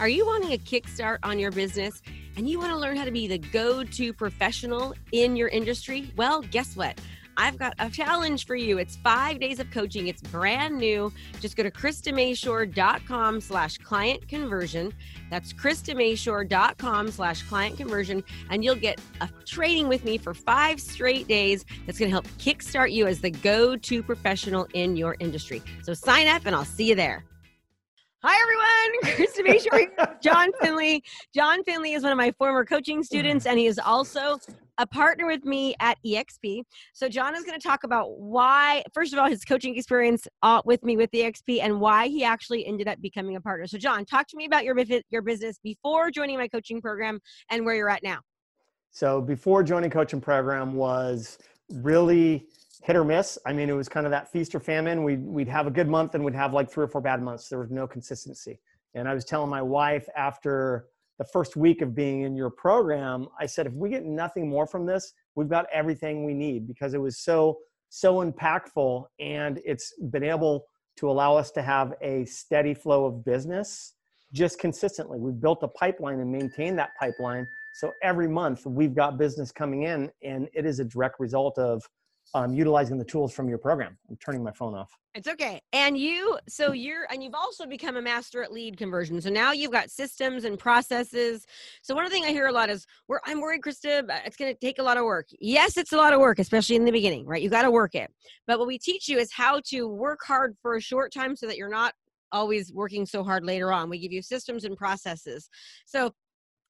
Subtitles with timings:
[0.00, 2.00] Are you wanting a kickstart on your business
[2.38, 6.10] and you want to learn how to be the go to professional in your industry?
[6.16, 6.98] Well, guess what?
[7.36, 8.78] I've got a challenge for you.
[8.78, 10.08] It's five days of coaching.
[10.08, 11.12] It's brand new.
[11.40, 14.94] Just go to KristaMashore.com slash client conversion.
[15.28, 18.24] That's KristaMashore.com slash client conversion.
[18.48, 22.26] And you'll get a training with me for five straight days that's going to help
[22.38, 25.62] kickstart you as the go-to professional in your industry.
[25.82, 27.22] So sign up and I'll see you there.
[28.22, 29.16] Hi, everyone.
[29.16, 31.02] Krista Mashore, John Finley.
[31.34, 34.38] John Finley is one of my former coaching students, and he is also
[34.76, 36.64] a partner with me at EXP.
[36.92, 40.60] So, John is going to talk about why, first of all, his coaching experience uh,
[40.66, 43.66] with me with EXP and why he actually ended up becoming a partner.
[43.66, 44.76] So, John, talk to me about your,
[45.08, 48.18] your business before joining my coaching program and where you're at now.
[48.90, 51.38] So, before joining coaching program was
[51.72, 52.48] really
[52.82, 53.38] hit or miss.
[53.46, 55.04] I mean, it was kind of that feast or famine.
[55.04, 57.48] We'd, we'd have a good month and we'd have like three or four bad months.
[57.48, 58.58] There was no consistency.
[58.94, 60.86] And I was telling my wife after
[61.18, 64.66] the first week of being in your program, I said, if we get nothing more
[64.66, 67.58] from this, we've got everything we need because it was so,
[67.90, 70.64] so impactful and it's been able
[70.96, 73.94] to allow us to have a steady flow of business
[74.32, 75.18] just consistently.
[75.18, 77.46] We've built a pipeline and maintained that pipeline.
[77.74, 81.82] So every month we've got business coming in and it is a direct result of
[82.34, 83.96] um, utilizing the tools from your program.
[84.08, 84.96] I'm turning my phone off.
[85.14, 85.60] It's okay.
[85.72, 89.20] And you, so you're, and you've also become a master at lead conversion.
[89.20, 91.44] So now you've got systems and processes.
[91.82, 94.36] So one of the things I hear a lot is, "Where I'm worried, Krista, it's
[94.36, 96.84] going to take a lot of work." Yes, it's a lot of work, especially in
[96.84, 97.42] the beginning, right?
[97.42, 98.12] You got to work it.
[98.46, 101.48] But what we teach you is how to work hard for a short time so
[101.48, 101.94] that you're not
[102.32, 103.90] always working so hard later on.
[103.90, 105.50] We give you systems and processes.
[105.86, 106.12] So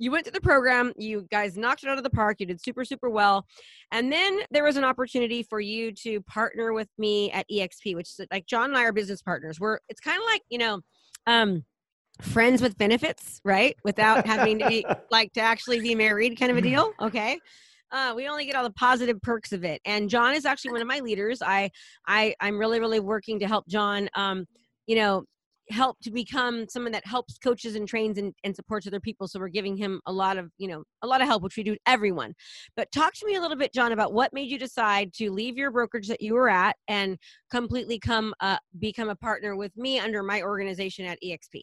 [0.01, 2.61] you went to the program you guys knocked it out of the park you did
[2.61, 3.47] super super well
[3.93, 8.09] and then there was an opportunity for you to partner with me at exp which
[8.09, 9.61] is like john and i are business partners.
[9.61, 10.81] We're it's kind of like you know
[11.27, 11.65] um
[12.21, 13.77] friends with benefits right?
[13.85, 17.39] Without having to be like to actually be married kind of a deal okay?
[17.93, 19.81] Uh, we only get all the positive perks of it.
[19.85, 21.43] And john is actually one of my leaders.
[21.43, 21.71] I
[22.07, 24.47] i i'm really really working to help john um
[24.87, 25.25] you know
[25.71, 29.39] help to become someone that helps coaches and trains and, and supports other people so
[29.39, 31.77] we're giving him a lot of you know a lot of help which we do
[31.87, 32.35] everyone.
[32.77, 35.57] But talk to me a little bit john about what made you decide to leave
[35.57, 37.19] your brokerage that you were at and
[37.51, 41.63] completely come uh, become a partner with me under my organization at exp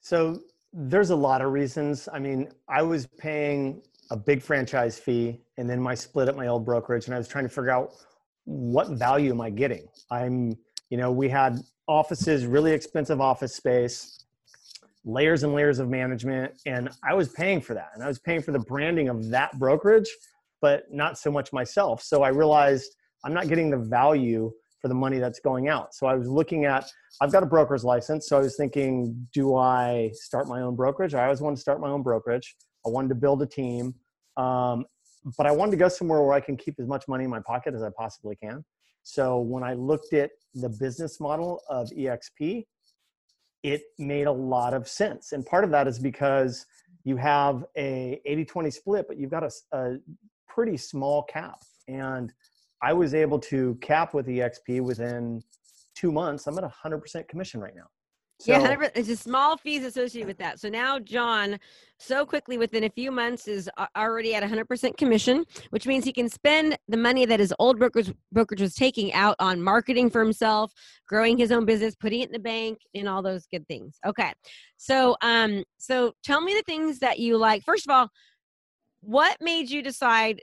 [0.00, 0.40] so
[0.72, 2.08] there's a lot of reasons.
[2.12, 6.46] I mean i was paying a big franchise fee and then my split at my
[6.46, 7.94] old brokerage and i was trying to figure out
[8.44, 9.86] what value am i getting?
[10.10, 10.56] I'm
[10.90, 14.24] you know we had offices, really expensive office space,
[15.04, 16.52] layers and layers of management.
[16.66, 17.90] And I was paying for that.
[17.94, 20.10] And I was paying for the branding of that brokerage,
[20.60, 22.02] but not so much myself.
[22.02, 22.90] So I realized
[23.24, 24.52] I'm not getting the value
[24.82, 25.94] for the money that's going out.
[25.94, 28.28] So I was looking at, I've got a broker's license.
[28.28, 31.14] So I was thinking, do I start my own brokerage?
[31.14, 32.56] I always wanted to start my own brokerage.
[32.84, 33.94] I wanted to build a team.
[34.36, 34.84] Um,
[35.36, 37.40] but I wanted to go somewhere where I can keep as much money in my
[37.40, 38.64] pocket as I possibly can.
[39.08, 42.66] So when I looked at the business model of EXP,
[43.62, 45.30] it made a lot of sense.
[45.30, 46.66] And part of that is because
[47.04, 49.98] you have a 80-20 split, but you've got a, a
[50.48, 51.62] pretty small cap.
[51.86, 52.32] And
[52.82, 55.40] I was able to cap with EXP within
[55.94, 56.48] two months.
[56.48, 57.86] I'm at 100% commission right now.
[58.38, 60.60] So, yeah, it's a small fees associated with that.
[60.60, 61.58] So now John,
[61.98, 66.28] so quickly within a few months, is already at 100% commission, which means he can
[66.28, 70.70] spend the money that his old brokerage brokerage was taking out on marketing for himself,
[71.08, 73.98] growing his own business, putting it in the bank, and all those good things.
[74.04, 74.32] Okay,
[74.76, 77.62] so um, so tell me the things that you like.
[77.64, 78.10] First of all,
[79.00, 80.42] what made you decide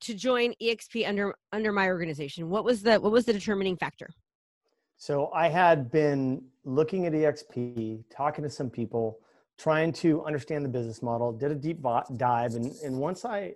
[0.00, 2.48] to join EXP under under my organization?
[2.48, 4.10] What was the what was the determining factor?
[4.96, 9.18] So I had been looking at EXP, talking to some people,
[9.58, 11.84] trying to understand the business model, did a deep
[12.16, 12.54] dive.
[12.54, 13.54] And, and once I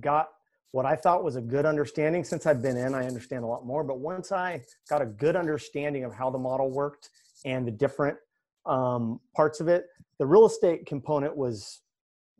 [0.00, 0.28] got
[0.72, 3.64] what I thought was a good understanding, since I've been in, I understand a lot
[3.64, 3.82] more.
[3.82, 7.10] But once I got a good understanding of how the model worked
[7.44, 8.18] and the different
[8.66, 9.86] um, parts of it,
[10.18, 11.80] the real estate component was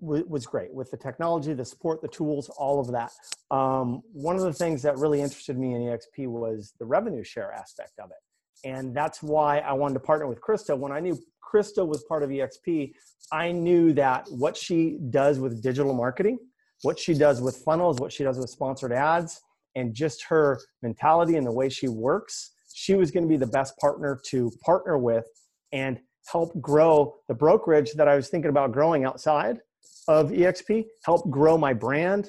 [0.00, 3.10] was great with the technology, the support, the tools, all of that.
[3.50, 7.52] Um, one of the things that really interested me in EXP was the revenue share
[7.52, 8.27] aspect of it.
[8.64, 10.76] And that's why I wanted to partner with Krista.
[10.76, 12.92] When I knew Krista was part of EXP,
[13.32, 16.38] I knew that what she does with digital marketing,
[16.82, 19.40] what she does with funnels, what she does with sponsored ads,
[19.74, 23.46] and just her mentality and the way she works, she was going to be the
[23.46, 25.26] best partner to partner with
[25.72, 26.00] and
[26.30, 29.60] help grow the brokerage that I was thinking about growing outside
[30.08, 32.28] of EXP, help grow my brand,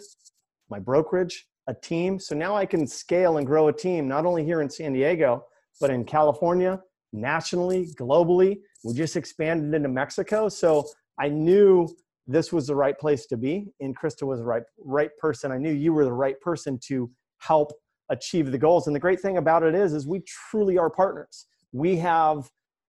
[0.70, 2.20] my brokerage, a team.
[2.20, 5.46] So now I can scale and grow a team, not only here in San Diego,
[5.80, 6.82] but in California,
[7.14, 8.60] nationally, globally.
[8.84, 10.50] We just expanded into Mexico.
[10.50, 10.88] So
[11.20, 11.88] I knew
[12.28, 15.52] this was the right place to be and krista was the right right person.
[15.52, 17.10] I knew you were the right person to
[17.40, 17.74] help
[18.10, 18.88] achieve the goals.
[18.88, 21.48] And the great thing about it is is we truly are partners.
[21.72, 22.50] We have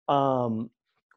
[0.08, 0.70] um,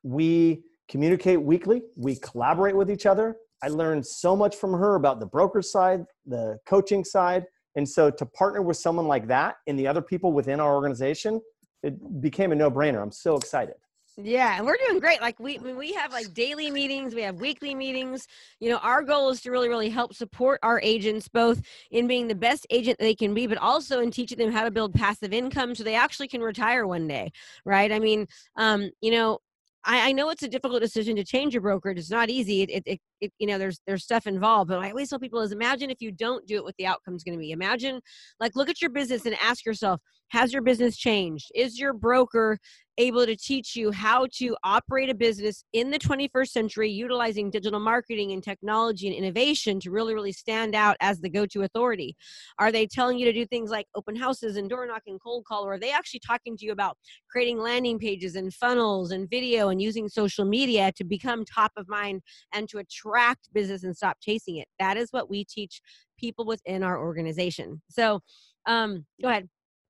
[0.03, 1.83] we communicate weekly.
[1.97, 3.37] We collaborate with each other.
[3.63, 7.45] I learned so much from her about the broker side the coaching side.
[7.77, 11.41] And so to partner with someone like that and the other people within our organization
[11.83, 13.75] it became a no-brainer i'm so excited
[14.21, 15.21] yeah, and we're doing great.
[15.21, 18.27] Like we we have like daily meetings, we have weekly meetings.
[18.59, 22.27] You know, our goal is to really really help support our agents both in being
[22.27, 25.33] the best agent they can be, but also in teaching them how to build passive
[25.33, 27.31] income so they actually can retire one day,
[27.65, 27.93] right?
[27.93, 28.27] I mean,
[28.57, 29.39] um, you know,
[29.85, 31.99] I, I, know it's a difficult decision to change your brokerage.
[31.99, 32.63] It's not easy.
[32.63, 34.69] It, it, it, you know, there's there's stuff involved.
[34.69, 37.25] But I always tell people is imagine if you don't do it, what the outcome's
[37.25, 37.53] going to be.
[37.53, 38.01] Imagine,
[38.41, 41.51] like, look at your business and ask yourself, has your business changed?
[41.55, 42.59] Is your broker
[42.99, 47.81] able to teach you how to operate a business in the 21st century utilizing digital
[47.81, 52.17] marketing and technology and innovation to really really stand out as the go-to authority.
[52.59, 55.65] Are they telling you to do things like open houses and door knocking cold call
[55.65, 56.99] or are they actually talking to you about
[57.31, 61.89] creating landing pages and funnels and video and using social media to become top of
[61.89, 62.21] mind
[62.53, 64.69] and to attract business and stop chasing it?
[64.79, 65.81] That is what we teach
[66.19, 67.81] people within our organization.
[67.89, 68.21] So
[68.67, 69.49] um, go ahead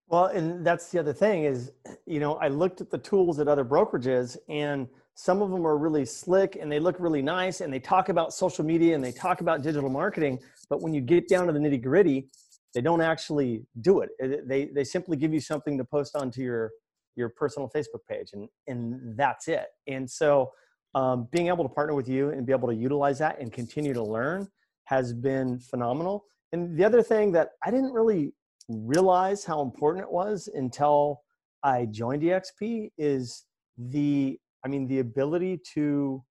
[0.08, 1.72] well, and that's the other thing is,
[2.06, 5.76] you know, I looked at the tools at other brokerages and some of them are
[5.76, 9.12] really slick and they look really nice and they talk about social media and they
[9.12, 10.38] talk about digital marketing.
[10.70, 12.28] But when you get down to the nitty gritty,
[12.74, 14.10] they don't actually do it.
[14.46, 16.70] They, they simply give you something to post onto your,
[17.16, 19.66] your personal Facebook page and, and that's it.
[19.88, 20.52] And so
[20.94, 23.92] um, being able to partner with you and be able to utilize that and continue
[23.94, 24.48] to learn
[24.84, 26.24] has been phenomenal.
[26.52, 28.32] And the other thing that I didn't really
[28.68, 31.22] realize how important it was until
[31.62, 33.44] I joined EXP is
[33.76, 36.22] the, I mean, the ability to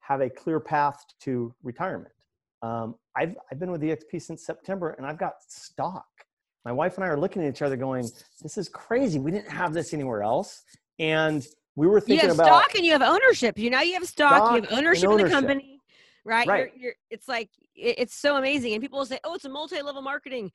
[0.00, 2.12] have a clear path to retirement.
[2.62, 6.06] Um, I've, I've been with EXP since September and I've got stock.
[6.64, 8.08] My wife and I are looking at each other going,
[8.42, 9.18] this is crazy.
[9.18, 10.62] We didn't have this anywhere else.
[10.98, 13.58] And we were thinking you have about stock and you have ownership.
[13.58, 15.26] You know, you have stock, stock you have ownership, ownership.
[15.26, 15.80] in the company
[16.24, 16.46] right?
[16.46, 16.72] right.
[16.74, 20.02] You're, you're, it's like it's so amazing, and people will say, "Oh, it's a multi-level
[20.02, 20.50] marketing."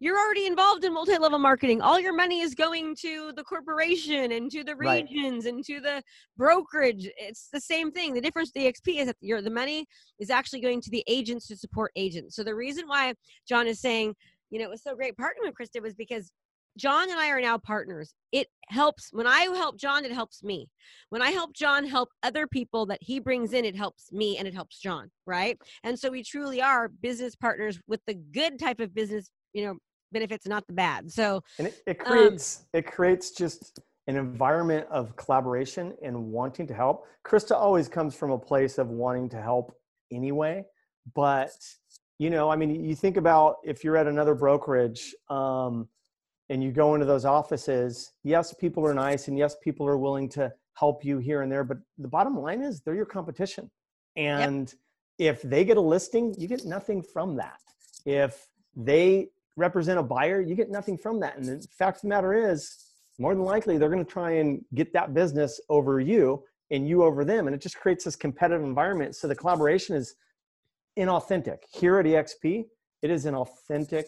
[0.00, 4.50] You're already involved in multi-level marketing all your money is going to the corporation and
[4.50, 5.54] to the regions right.
[5.54, 6.02] and to the
[6.36, 9.86] brokerage it's the same thing the difference the xp is that your the money
[10.18, 13.12] is actually going to the agents to support agents so the reason why
[13.48, 14.14] john is saying
[14.50, 16.30] you know it was so great partnering with krista was because
[16.78, 18.14] John and I are now partners.
[18.30, 20.68] It helps when I help John, it helps me.
[21.08, 24.46] When I help John help other people that he brings in, it helps me and
[24.46, 25.58] it helps John, right?
[25.82, 29.78] And so we truly are business partners with the good type of business, you know,
[30.12, 31.10] benefits, not the bad.
[31.10, 36.16] So and it, it um creates um, it creates just an environment of collaboration and
[36.16, 37.06] wanting to help.
[37.26, 39.76] Krista always comes from a place of wanting to help
[40.10, 40.64] anyway,
[41.14, 41.52] but
[42.18, 45.88] you know, I mean, you think about if you're at another brokerage um,
[46.48, 48.12] and you go into those offices.
[48.24, 51.64] Yes, people are nice, and yes, people are willing to help you here and there.
[51.64, 53.70] But the bottom line is, they're your competition,
[54.16, 54.72] and
[55.18, 55.36] yep.
[55.36, 57.60] if they get a listing, you get nothing from that.
[58.04, 59.28] If they
[59.58, 61.36] represent a buyer, you get nothing from that.
[61.36, 62.76] And the fact of the matter is,
[63.18, 67.02] more than likely, they're going to try and get that business over you and you
[67.02, 67.46] over them.
[67.46, 69.16] And it just creates this competitive environment.
[69.16, 70.14] So the collaboration is
[70.96, 71.58] inauthentic.
[71.72, 72.64] Here at EXP,
[73.02, 74.06] it is an authentic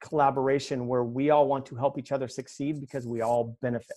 [0.00, 3.96] collaboration where we all want to help each other succeed because we all benefit.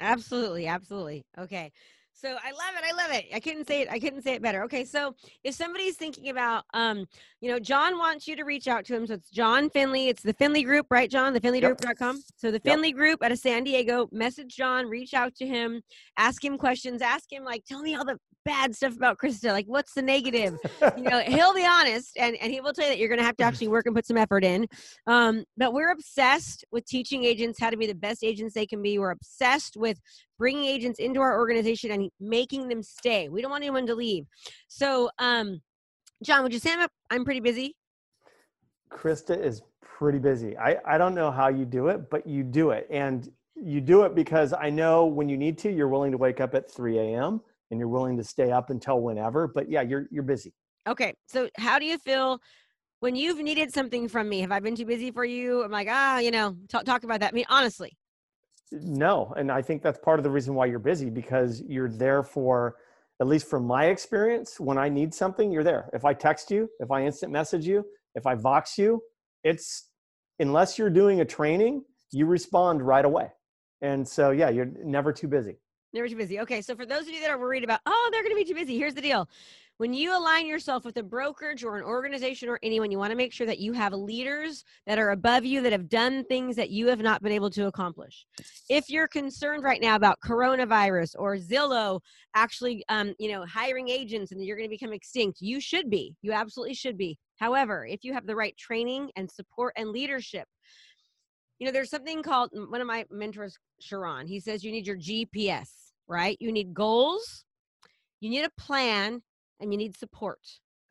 [0.00, 0.66] Absolutely.
[0.66, 1.26] Absolutely.
[1.38, 1.72] Okay.
[2.20, 2.84] So I love it.
[2.84, 3.26] I love it.
[3.32, 3.88] I couldn't say it.
[3.88, 4.64] I couldn't say it better.
[4.64, 4.84] Okay.
[4.84, 7.06] So if somebody's thinking about, um,
[7.40, 9.06] you know, John wants you to reach out to him.
[9.06, 10.08] So it's John Finley.
[10.08, 11.32] It's the Finley Group, right, John?
[11.32, 12.16] The FinleyGroup.com.
[12.16, 12.24] Yep.
[12.36, 12.96] So the Finley yep.
[12.96, 14.08] Group out of San Diego.
[14.10, 14.86] Message John.
[14.86, 15.80] Reach out to him.
[16.16, 17.02] Ask him questions.
[17.02, 19.52] Ask him like, tell me all the bad stuff about Krista.
[19.52, 20.56] Like, what's the negative?
[20.96, 23.24] you know, he'll be honest, and and he will tell you that you're going to
[23.24, 24.66] have to actually work and put some effort in.
[25.06, 28.82] Um, but we're obsessed with teaching agents how to be the best agents they can
[28.82, 28.98] be.
[28.98, 30.00] We're obsessed with
[30.38, 33.28] bringing agents into our organization and making them stay.
[33.28, 34.26] We don't want anyone to leave.
[34.68, 35.60] So, um,
[36.22, 37.76] John, would you say I'm, I'm pretty busy?
[38.90, 40.56] Krista is pretty busy.
[40.56, 42.86] I, I don't know how you do it, but you do it.
[42.90, 46.40] And you do it because I know when you need to, you're willing to wake
[46.40, 47.40] up at 3 a.m.
[47.70, 49.46] and you're willing to stay up until whenever.
[49.48, 50.54] But yeah, you're you're busy.
[50.86, 51.14] Okay.
[51.26, 52.40] So how do you feel
[53.00, 54.40] when you've needed something from me?
[54.40, 55.62] Have I been too busy for you?
[55.62, 57.32] I'm like, ah, you know, talk, talk about that.
[57.32, 57.96] I mean, honestly
[58.72, 62.22] no and i think that's part of the reason why you're busy because you're there
[62.22, 62.76] for
[63.20, 66.68] at least from my experience when i need something you're there if i text you
[66.80, 67.84] if i instant message you
[68.14, 69.00] if i vox you
[69.44, 69.90] it's
[70.38, 71.82] unless you're doing a training
[72.12, 73.28] you respond right away
[73.80, 75.58] and so yeah you're never too busy
[75.92, 76.40] Never too busy.
[76.40, 78.44] Okay, so for those of you that are worried about, oh, they're going to be
[78.44, 79.28] too busy, here's the deal.
[79.78, 83.16] When you align yourself with a brokerage or an organization or anyone, you want to
[83.16, 86.70] make sure that you have leaders that are above you that have done things that
[86.70, 88.26] you have not been able to accomplish.
[88.68, 92.00] If you're concerned right now about coronavirus or Zillow
[92.34, 96.16] actually, um, you know, hiring agents and you're going to become extinct, you should be.
[96.22, 97.16] You absolutely should be.
[97.36, 100.48] However, if you have the right training and support and leadership,
[101.58, 104.28] you know, there's something called one of my mentors, Sharran.
[104.28, 105.68] He says you need your GPS,
[106.06, 106.36] right?
[106.40, 107.44] You need goals,
[108.20, 109.22] you need a plan,
[109.60, 110.40] and you need support.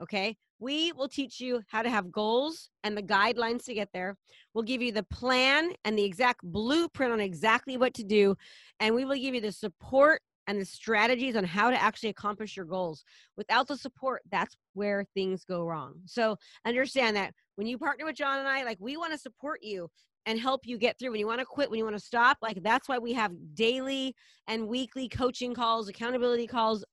[0.01, 0.35] Okay.
[0.59, 4.17] We will teach you how to have goals and the guidelines to get there.
[4.53, 8.35] We'll give you the plan and the exact blueprint on exactly what to do.
[8.79, 12.55] And we will give you the support and the strategies on how to actually accomplish
[12.55, 13.03] your goals.
[13.35, 15.95] Without the support, that's where things go wrong.
[16.05, 19.59] So understand that when you partner with John and I, like we want to support
[19.61, 19.89] you
[20.27, 21.11] and help you get through.
[21.11, 23.31] When you want to quit when you want to stop like that's why we have
[23.55, 24.13] daily
[24.47, 26.85] and weekly coaching calls accountability calls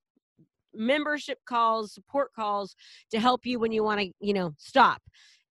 [0.73, 2.75] membership calls support calls
[3.11, 5.03] to help you when you want to you know stop.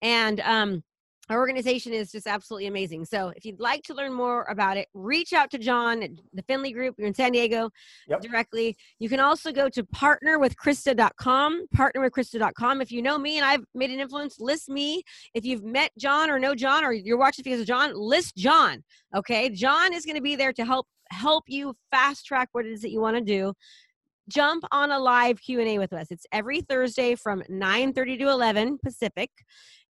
[0.02, 0.84] And um
[1.30, 3.06] our organization is just absolutely amazing.
[3.06, 6.42] So if you'd like to learn more about it, reach out to John at the
[6.44, 6.96] Finley Group.
[6.98, 7.70] You're in San Diego
[8.08, 8.22] yep.
[8.22, 8.76] directly.
[9.00, 12.82] You can also go to partnerwithkrista.com, partnerwithkrista.com.
[12.82, 15.04] If you know me and I've made an influence, list me.
[15.34, 18.84] If you've met John or know John or you're watching because of John, list John.
[19.16, 19.50] Okay.
[19.50, 22.82] John is going to be there to help help you fast track what it is
[22.82, 23.54] that you want to do
[24.30, 28.80] jump on a live q&a with us it's every thursday from 9 30 to 11
[28.84, 29.30] pacific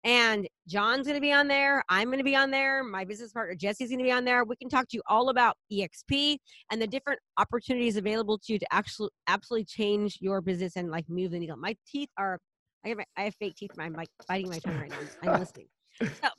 [0.04, 1.84] and John's going to be on there.
[1.90, 2.84] I'm going to be on there.
[2.84, 4.44] My business partner Jesse's going to be on there.
[4.44, 6.38] We can talk to you all about EXP
[6.72, 11.06] and the different opportunities available to you to actually absolutely change your business and like
[11.08, 11.58] move the needle.
[11.58, 12.40] My teeth are,
[12.86, 13.72] I have, my, I have fake teeth.
[13.80, 15.34] I'm like biting my tongue right now.
[15.34, 15.68] I'm listening.
[16.00, 16.30] So,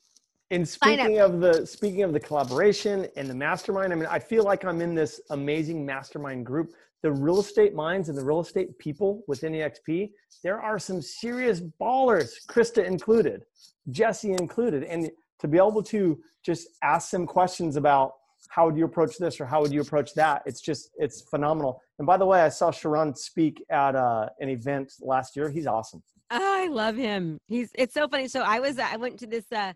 [0.50, 4.44] and speaking of the speaking of the collaboration and the mastermind, I mean, I feel
[4.44, 8.78] like I'm in this amazing mastermind group the real estate minds and the real estate
[8.78, 10.11] people within EXP,
[10.42, 13.44] there are some serious ballers, Krista included,
[13.90, 14.84] Jesse included.
[14.84, 18.14] And to be able to just ask some questions about
[18.49, 21.82] how would you approach this or how would you approach that, it's just, it's phenomenal.
[21.99, 25.50] And by the way, I saw Sharran speak at uh, an event last year.
[25.50, 26.02] He's awesome.
[26.30, 27.38] I love him.
[27.49, 28.28] He's, it's so funny.
[28.28, 29.75] So I was, I went to this, uh,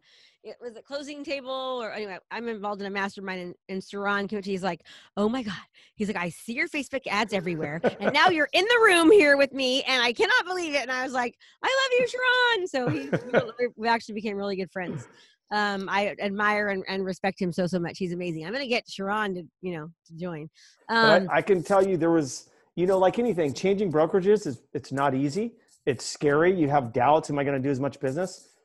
[0.49, 4.45] it was a closing table or anyway i'm involved in a mastermind and, and Sharran
[4.45, 4.83] he's like
[5.17, 5.55] oh my god
[5.95, 9.37] he's like i see your facebook ads everywhere and now you're in the room here
[9.37, 12.69] with me and i cannot believe it and i was like i love you Sharran
[12.69, 15.07] so he, we actually became really good friends
[15.51, 17.97] um, I admire and, and, respect him so so much.
[17.97, 18.45] He's amazing.
[18.45, 20.51] I'm gonna get Sharran to you know to join.
[20.91, 24.61] Um, I, I, can tell you there was you know like anything changing brokerages is
[24.75, 25.55] it's not easy.
[25.87, 26.55] It's scary.
[26.55, 27.31] You have doubts.
[27.31, 28.58] Am I going to do as much business?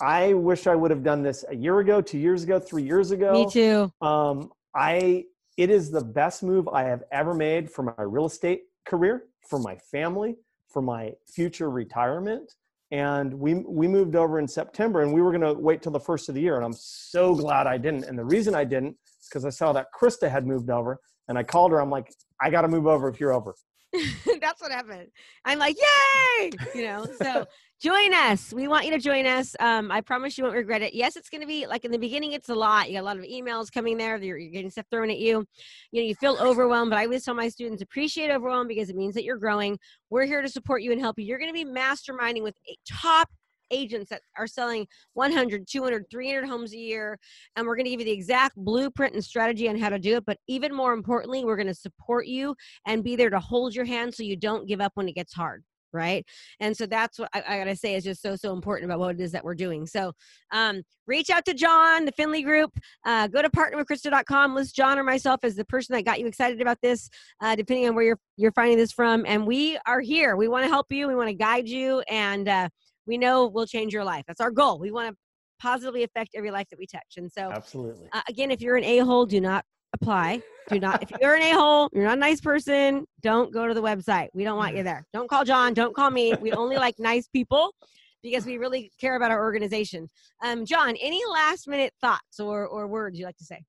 [0.00, 3.10] I wish I would have done this a year ago, two years ago, three years
[3.10, 3.32] ago.
[3.32, 3.90] Me too.
[4.00, 5.24] Um, I
[5.56, 9.58] it is the best move I have ever made for my real estate career, for
[9.58, 10.36] my family,
[10.68, 12.52] for my future retirement.
[12.90, 16.00] And we we moved over in September, and we were going to wait till the
[16.00, 16.56] first of the year.
[16.56, 18.04] And I'm so glad I didn't.
[18.04, 21.38] And the reason I didn't is because I saw that Krista had moved over, and
[21.38, 21.80] I called her.
[21.80, 23.54] I'm like, I got to move over if you're over.
[24.40, 25.08] That's what happened.
[25.44, 26.50] I'm like, yay!
[26.74, 27.46] You know, so
[27.80, 28.52] join us.
[28.52, 29.54] We want you to join us.
[29.60, 30.94] Um, I promise you won't regret it.
[30.94, 32.88] Yes, it's going to be like in the beginning, it's a lot.
[32.88, 34.16] You got a lot of emails coming there.
[34.16, 35.44] You're, you're, getting stuff thrown at you.
[35.92, 38.96] You know, you feel overwhelmed, but I always tell my students appreciate overwhelm because it
[38.96, 39.78] means that you're growing.
[40.10, 41.24] We're here to support you and help you.
[41.24, 43.28] You're going to be masterminding with a top
[43.70, 47.18] agents that are selling 100 200 300 homes a year
[47.56, 50.16] and we're going to give you the exact blueprint and strategy on how to do
[50.16, 52.54] it but even more importantly we're going to support you
[52.86, 55.34] and be there to hold your hand so you don't give up when it gets
[55.34, 55.62] hard
[55.96, 56.24] right?
[56.60, 59.16] And so that's what i, I gotta say is just so so important about what
[59.16, 59.86] it is that we're doing.
[59.86, 60.12] So
[60.52, 62.70] um, reach out to john the finley group
[63.04, 66.60] uh, go to partnerwithkrista.com list john or myself as the person that got you excited
[66.60, 67.08] about this
[67.40, 70.36] uh, depending on where you're you're finding this from and we are here.
[70.36, 72.68] We want to help you we want to guide you and uh,
[73.06, 75.16] we know we'll change your life that's our goal we want to
[75.58, 78.84] positively affect every life that we touch and so absolutely uh, again if you're an
[78.84, 79.64] a-hole do not
[80.00, 80.42] apply.
[80.68, 83.74] Do not, if you're an a hole, you're not a nice person, don't go to
[83.74, 84.28] the website.
[84.34, 85.06] We don't want you there.
[85.12, 85.74] Don't call John.
[85.74, 86.34] Don't call me.
[86.40, 87.74] We only like nice people
[88.22, 90.08] because we really care about our organization.
[90.44, 93.62] Um, John, any last minute thoughts or, or words you'd like to say?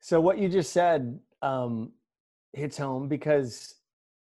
[0.00, 1.92] So, what you just said um,
[2.52, 3.74] hits home because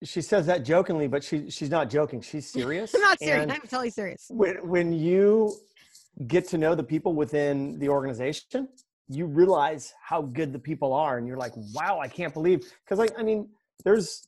[0.04, 2.22] she says that jokingly, but she, she's not joking.
[2.22, 2.94] She's serious.
[2.96, 3.44] I'm not serious.
[3.44, 4.26] And I'm totally serious.
[4.30, 5.56] When, when you
[6.28, 8.70] get to know the people within the organization,
[9.08, 12.98] you realize how good the people are and you're like wow i can't believe because
[12.98, 13.48] like i mean
[13.84, 14.28] there's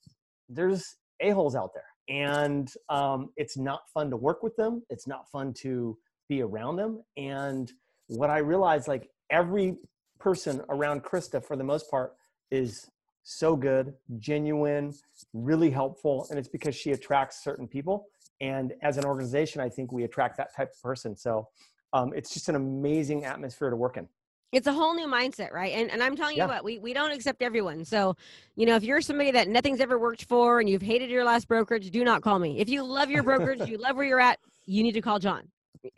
[0.49, 5.29] there's a-holes out there and um, it's not fun to work with them it's not
[5.31, 5.97] fun to
[6.29, 7.71] be around them and
[8.07, 9.75] what i realized like every
[10.19, 12.13] person around krista for the most part
[12.51, 12.89] is
[13.29, 14.93] so good, genuine,
[15.33, 18.07] really helpful, and it's because she attracts certain people.
[18.39, 21.13] And as an organization, I think we attract that type of person.
[21.17, 21.49] So
[21.91, 24.07] um, it's just an amazing atmosphere to work in.
[24.53, 25.73] It's a whole new mindset right?
[25.73, 27.83] And, and i'm telling you what we, we don't accept everyone.
[27.83, 28.15] So
[28.55, 31.49] you know if you're somebody that nothing's ever worked for and you've hated your last
[31.49, 32.57] brokerage do not call me.
[32.57, 35.49] If you love your brokerage you love where you're at you need to call john.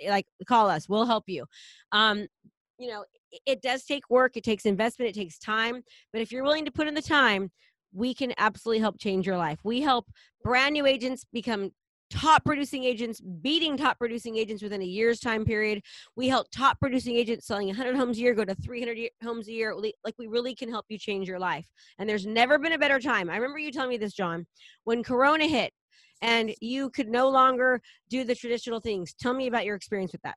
[0.07, 0.89] Like call us.
[0.89, 1.45] We'll help you.
[1.91, 2.25] Um
[2.79, 3.03] you know
[3.45, 6.71] it does take work it takes investment it takes time but if you're willing to
[6.71, 7.51] put in the time
[7.93, 9.59] we can absolutely help change your life.
[9.63, 10.07] We help
[10.43, 11.71] brand new agents become
[12.09, 15.81] top producing agents beating top producing agents within a year's time period.
[16.15, 19.51] We help top producing agents selling 100 homes a year go to 300 homes a
[19.51, 19.75] year.
[19.75, 21.67] Like we really can help you change your life
[21.99, 23.29] and there's never been a better time.
[23.29, 24.47] I remember you telling me this john
[24.85, 25.71] when corona hit
[26.21, 29.13] and you could no longer do the traditional things.
[29.13, 30.35] Tell me about your experience with that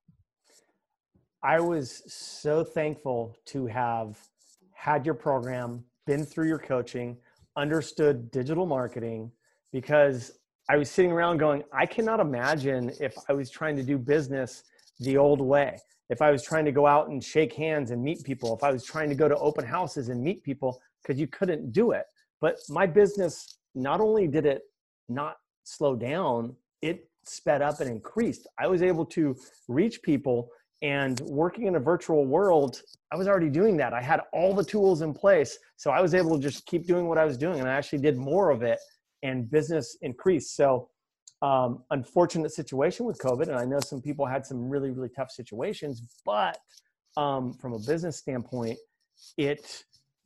[1.45, 4.17] I was so thankful to have
[4.75, 7.17] had your program, been through your coaching,
[7.57, 9.33] understood digital marketing,
[9.73, 10.39] because
[10.71, 14.63] I was sitting around going, I cannot imagine if I was trying to do business
[15.01, 15.79] the old way.
[16.11, 18.71] If I was trying to go out and shake hands and meet people, if I
[18.71, 22.05] was trying to go to open houses and meet people, because you couldn't do it.
[22.41, 24.63] But my business, not only did it
[25.09, 28.47] not slow down, it sped up and increased.
[28.61, 29.35] I was able to
[29.67, 30.51] reach people
[30.83, 33.93] and working in a virtual world, I was already doing that.
[33.93, 35.57] I had all the tools in place.
[35.77, 37.61] So I was able to just keep doing what I was doing.
[37.61, 38.81] And I actually did more of it
[39.23, 40.57] and business increased.
[40.57, 40.89] So,
[41.41, 43.49] um, unfortunate situation with COVID.
[43.49, 46.59] And I know some people had some really, really tough situations, but
[47.17, 48.79] um, from a business standpoint,
[49.37, 49.85] it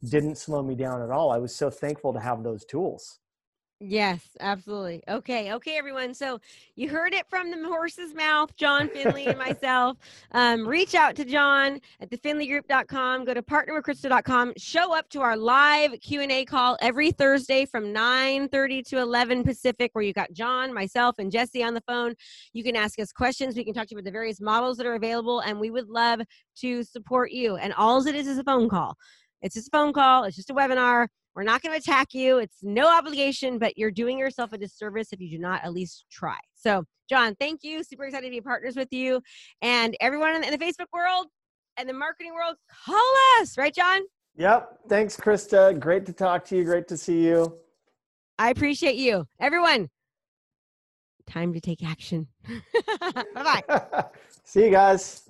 [0.08, 1.30] didn't slow me down at all.
[1.32, 3.18] I was so thankful to have those tools.
[3.78, 5.02] Yes, absolutely.
[5.06, 6.14] Okay, okay, everyone.
[6.14, 6.40] So
[6.76, 9.98] you heard it from the horse's mouth, John Finley and myself.
[10.32, 13.26] Um, reach out to John at thefinleygroup.com.
[13.26, 14.54] Go to partnerwithkrista.com.
[14.56, 19.44] Show up to our live Q and A call every Thursday from 9:30 to 11
[19.44, 22.14] Pacific, where you got John, myself, and Jesse on the phone.
[22.54, 23.56] You can ask us questions.
[23.56, 25.90] We can talk to you about the various models that are available, and we would
[25.90, 26.22] love
[26.60, 27.56] to support you.
[27.56, 28.96] And all it is is a phone call.
[29.42, 30.24] It's just a phone call.
[30.24, 32.38] It's just a webinar we're not going to attack you.
[32.38, 36.06] It's no obligation, but you're doing yourself a disservice if you do not at least
[36.10, 36.38] try.
[36.54, 37.84] So, John, thank you.
[37.84, 39.20] Super excited to be partners with you.
[39.60, 41.26] And everyone in the Facebook world
[41.76, 44.00] and the marketing world, call us, right, John?
[44.38, 44.78] Yep.
[44.88, 45.78] Thanks, Krista.
[45.78, 46.64] Great to talk to you.
[46.64, 47.58] Great to see you.
[48.38, 49.26] I appreciate you.
[49.38, 49.88] Everyone,
[51.26, 52.28] time to take action.
[53.00, 54.04] bye bye.
[54.44, 55.28] see you guys.